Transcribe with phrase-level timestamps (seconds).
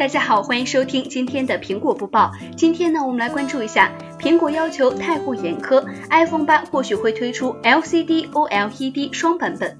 [0.00, 2.32] 大家好，欢迎收听今天的苹果播报。
[2.56, 9.78] 今天呢，我们来关注一下，苹果要求太过严苛，iPhone 八或许会推出 LCD、OLED 双版本。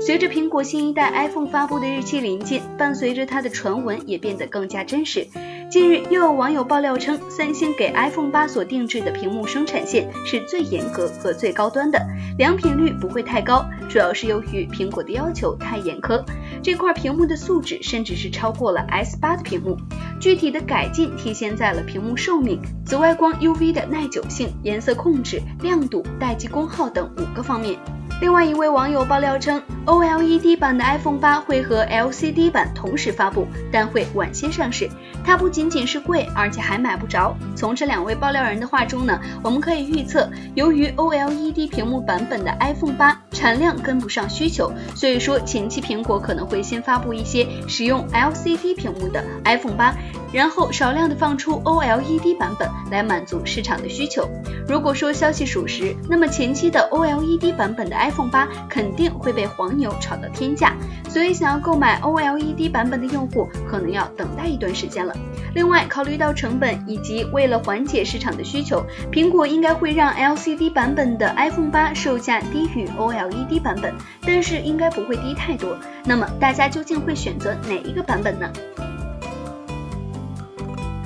[0.00, 5.26] 随着苹果新一代 iPhone 发布的日期临近，伴随着它的传闻也变得更加真实。
[5.70, 12.04] 近日，又有网友爆料称，三星给 iPhone 八所定制的屏幕生产线是最严格和最高端的，
[12.36, 16.24] 良品率不会太高，主要是由于苹果的要求太严苛。
[16.60, 19.76] 这块屏幕的素质甚至是超过了 S 八的屏幕。
[20.18, 27.78] 具体的改进体现在了屏幕寿命、紫外光 UV 的耐久性、颜色控制、亮度、待机功耗等五个方面。
[28.20, 34.88] 另外一位网友爆料称，OLED 版的 iPhone 八会和 LCD 版同时发布，但会晚些上市。
[35.24, 37.34] 它不仅仅是贵，而且还买不着。
[37.56, 49.94] 从这两位爆料人的话中呢，我们可以预测，由于 OLED 屏幕版本的 iPhone 八产量跟不上需求，所以说前期苹果可能会先发布一些使用 LCD 屏幕的 iPhone 八，
[50.30, 54.28] 然后少量的放出 OLED 版本来满足市场的需求。
[54.68, 60.74] 如果说消息属实，那么前期的 OLED 版本的 iPhone iPhone 八肯定会被黄牛炒到天价，
[61.08, 65.14] 所以想要购买 OLED 版本的用户可能要等待一段时间了。
[65.54, 75.76] 另外，考虑到成本以及为了缓解市场的需求，苹果应该会让 LCD 版本的 iPhone 八售价低于 OLED 版本，但是应该不会低太多。
[76.04, 78.50] 那么大家究竟会选择哪一个版本呢？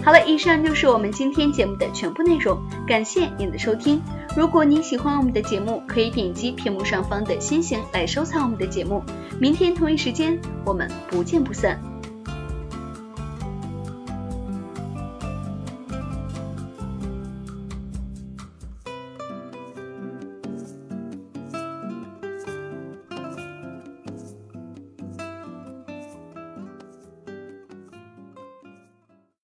[0.05, 4.03] 好了，以上就是我们今天节目的全部内容，感谢您的收听。
[4.37, 9.01] 如果您喜欢我们的节目，可以点击屏幕上方的心形来收藏我们的节目。
[9.41, 11.81] 明天同一时间，我们不见不散。